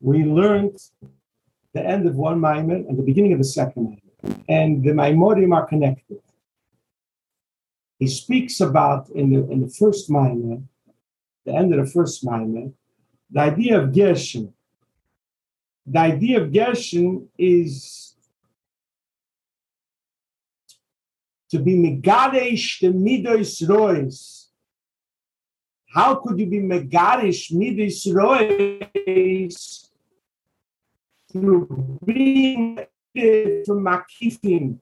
we 0.00 0.24
learned 0.24 0.78
the 1.74 1.84
end 1.84 2.06
of 2.06 2.14
one 2.14 2.40
Maimer 2.40 2.88
and 2.88 2.98
the 2.98 3.02
beginning 3.02 3.32
of 3.32 3.38
the 3.38 3.44
second 3.44 3.98
Maimer. 4.24 4.42
And 4.48 4.82
the 4.84 4.90
Maimorim 4.90 5.54
are 5.54 5.66
connected. 5.66 6.20
He 7.98 8.06
speaks 8.06 8.60
about 8.60 9.08
in 9.10 9.32
the 9.32 9.50
in 9.50 9.60
the 9.60 9.68
first 9.68 10.08
Maimer, 10.10 10.62
the 11.44 11.54
end 11.54 11.74
of 11.74 11.84
the 11.84 11.90
first 11.90 12.24
Maimer, 12.24 12.72
the 13.30 13.40
idea 13.40 13.80
of 13.80 13.94
Gershon. 13.94 14.54
The 15.86 15.98
idea 15.98 16.42
of 16.42 16.52
Gershon 16.52 17.28
is 17.38 18.14
to 21.50 21.58
be 21.58 21.74
Megadesh 21.74 22.80
the 22.80 22.88
Midos 22.88 23.66
Rois. 23.68 24.48
How 25.90 26.16
could 26.16 26.38
you 26.38 26.46
be 26.46 26.60
Megadish 26.60 27.50
Midos 27.50 28.06
Rois 28.14 29.87
through 31.32 31.98
being 32.04 32.78
from 33.66 33.84
Makifim? 33.84 34.78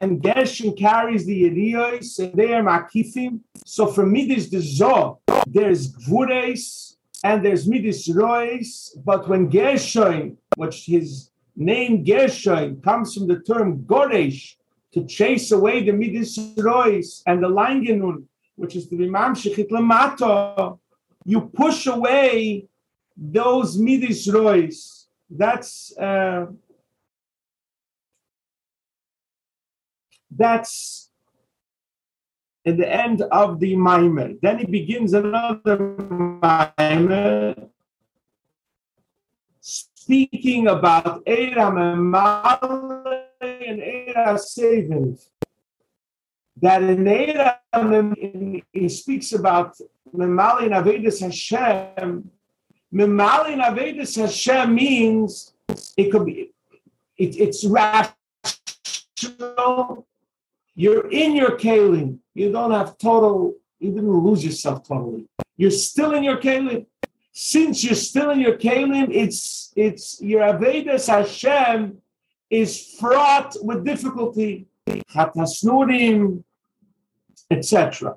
And 0.00 0.22
Gershon 0.22 0.76
carries 0.76 1.26
the 1.26 1.42
Yeriyos, 1.42 2.18
and 2.20 2.34
they 2.34 2.52
are 2.52 2.62
Makifim. 2.62 3.40
So 3.66 3.86
for 3.86 3.94
from 3.94 4.12
Midas 4.12 4.48
the 4.48 4.58
Zoh, 4.58 5.18
there's 5.46 5.92
Gvures, 5.92 6.96
and 7.24 7.44
there's 7.44 7.68
Midas 7.68 8.08
Rois. 8.08 8.96
But 9.04 9.28
when 9.28 9.50
Gershon, 9.50 10.38
which 10.56 10.86
his 10.86 11.30
name 11.56 12.04
Gershon 12.04 12.80
comes 12.82 13.14
from 13.14 13.26
the 13.26 13.40
term 13.40 13.80
Goresh, 13.80 14.54
to 14.92 15.04
chase 15.04 15.52
away 15.52 15.84
the 15.84 15.92
Midas 15.92 16.38
Rois 16.56 17.22
and 17.26 17.42
the 17.42 17.48
Langenun, 17.48 18.24
which 18.56 18.76
is 18.76 18.88
the 18.88 18.96
Imam 19.04 19.34
Shechit 19.34 19.70
Lamato, 19.70 20.78
you 21.24 21.42
push 21.54 21.86
away 21.86 22.66
those 23.20 23.76
Midas 23.78 24.26
Rois. 24.26 25.06
That's 25.28 25.96
uh, 25.96 26.46
that's 30.30 31.10
at 32.64 32.78
the 32.78 32.88
end 32.88 33.22
of 33.22 33.60
the 33.60 33.74
Maimer. 33.74 34.40
Then 34.40 34.58
he 34.58 34.64
begins 34.66 35.12
another 35.12 35.76
Maimer 35.76 37.68
speaking 39.60 40.66
about 40.66 41.22
Eram 41.26 41.76
and 41.78 42.14
and 43.40 43.80
Era 43.80 44.38
savings. 44.38 45.30
That 46.56 46.82
in 46.82 47.06
Era, 47.06 47.60
he 48.72 48.88
speaks 48.88 49.32
about 49.32 49.76
Memali 50.14 50.64
and 50.64 50.74
Avedis 50.74 51.20
Hashem. 51.20 52.30
Memali 52.92 53.52
and 53.52 53.62
Avedis 53.62 54.20
Hashem 54.20 54.74
means 54.74 55.52
it 55.96 56.10
could 56.10 56.26
be, 56.26 56.52
it, 57.16 57.36
it's 57.36 57.64
rational. 57.64 58.14
You're 60.74 61.08
in 61.10 61.36
your 61.36 61.56
kalim. 61.56 62.18
You 62.34 62.50
don't 62.50 62.72
have 62.72 62.98
total, 62.98 63.54
you 63.78 63.92
didn't 63.92 64.10
lose 64.10 64.44
yourself 64.44 64.86
totally. 64.86 65.28
You're 65.56 65.70
still 65.70 66.12
in 66.14 66.24
your 66.24 66.38
kalim. 66.38 66.86
Since 67.32 67.84
you're 67.84 67.94
still 67.94 68.30
in 68.30 68.40
your 68.40 68.56
kalim, 68.56 69.08
it's 69.12 69.72
it's 69.76 70.20
your 70.20 70.42
Avedis 70.42 71.06
Hashem 71.06 71.98
is 72.50 72.96
fraught 72.98 73.56
with 73.62 73.84
difficulty, 73.84 74.66
chatasnurim, 74.88 76.42
etc. 77.50 78.16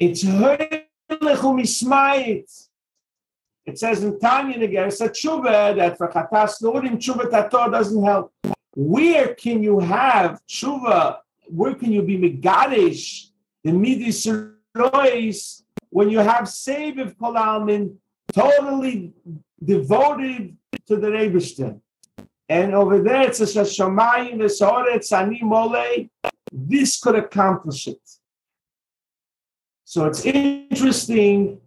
It's 0.00 0.24
it 3.66 3.78
says 3.78 4.04
in 4.04 4.18
Tanya 4.20 4.62
again, 4.62 4.88
it's 4.88 5.00
a 5.00 5.08
tshuva 5.08 5.76
that 5.76 5.96
for 5.96 6.08
chatas 6.08 6.62
nurim 6.62 6.96
tshuva 6.98 7.30
tator 7.30 7.70
doesn't 7.72 8.04
help. 8.04 8.32
Where 8.74 9.34
can 9.34 9.62
you 9.62 9.78
have 9.80 10.40
tshuva? 10.48 11.18
Where 11.48 11.74
can 11.74 11.92
you 11.92 12.02
be 12.02 12.18
megadish 12.18 13.28
the 13.62 13.70
midis 13.70 15.62
when 15.90 16.10
you 16.10 16.18
have 16.18 16.48
save 16.48 16.96
kolalmin 17.18 17.96
totally 18.32 19.14
devoted 19.64 20.56
to 20.86 20.96
the 20.96 21.08
Rebishter. 21.08 21.80
And 22.48 22.74
over 22.74 23.00
there 23.00 23.28
it 23.28 23.36
says 23.36 23.54
Shamayim 23.54 24.36
Vesoret 24.36 25.04
Sani 25.04 25.40
Mole. 25.42 26.08
This 26.52 27.00
could 27.00 27.14
accomplish 27.14 27.88
it. 27.88 28.00
So 29.84 30.06
it's 30.06 30.24
interesting 30.24 31.60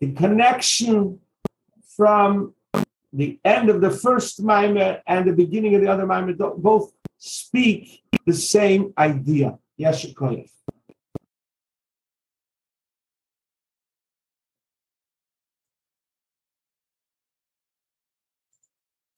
the 0.00 0.12
connection 0.12 1.20
from 1.96 2.54
the 3.12 3.38
end 3.44 3.68
of 3.70 3.80
the 3.80 3.90
first 3.90 4.42
Maimer 4.42 5.00
and 5.06 5.26
the 5.26 5.32
beginning 5.32 5.74
of 5.74 5.82
the 5.82 5.88
other 5.88 6.06
Maimer 6.06 6.36
both 6.62 6.92
speak 7.18 8.02
the 8.26 8.34
same 8.34 8.92
idea. 8.96 9.58
Yeshikoyev. 9.78 10.50